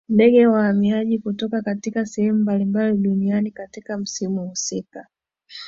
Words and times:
ndege 0.09 0.47
wahamaji 0.47 1.19
kutoka 1.19 1.61
katika 1.61 2.05
sehemu 2.05 2.39
mbalimbali 2.39 2.97
duniani 2.97 3.51
katika 3.51 3.97
msimu 3.97 4.49
husika 4.49 5.07